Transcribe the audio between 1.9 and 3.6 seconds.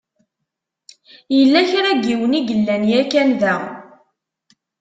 n yiwen i yellan yakan da.